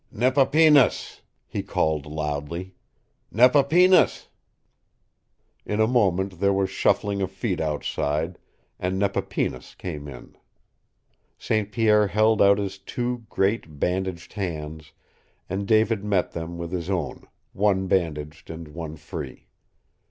[0.11, 2.73] "Nepapinas!" he called loudly.
[3.31, 4.29] "Nepapinas!"
[5.63, 8.39] In a moment there was shuffling of feet outside,
[8.79, 10.35] and Nepapinas came in.
[11.37, 11.71] St.
[11.71, 14.91] Pierre held out his two great, bandaged hands,
[15.47, 19.49] and David met them with his own, one bandaged and one free.